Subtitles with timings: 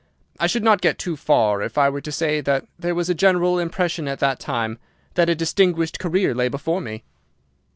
[0.39, 3.13] I should not go too far if I were to say that there was a
[3.13, 4.79] general impression at that time
[5.13, 7.03] that a distinguished career lay before me.